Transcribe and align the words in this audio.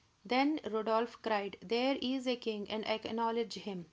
Then 0.25 0.59
Rodolph 0.67 1.21
cried: 1.21 1.57
"There 1.61 1.95
is 2.01 2.25
a 2.25 2.35
king, 2.35 2.67
and 2.71 2.83
I 2.85 2.93
acknowledge 2.93 3.53
him! 3.53 3.79